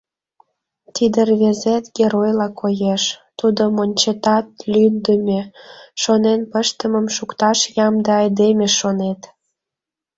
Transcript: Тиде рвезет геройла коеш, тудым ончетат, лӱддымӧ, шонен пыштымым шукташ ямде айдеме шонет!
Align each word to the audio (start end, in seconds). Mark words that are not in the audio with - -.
Тиде 0.95 1.19
рвезет 1.29 1.85
геройла 1.97 2.49
коеш, 2.61 3.03
тудым 3.39 3.73
ончетат, 3.83 4.47
лӱддымӧ, 4.71 5.41
шонен 6.01 6.41
пыштымым 6.51 7.07
шукташ 7.15 7.59
ямде 7.85 8.11
айдеме 8.21 8.67
шонет! 8.79 9.21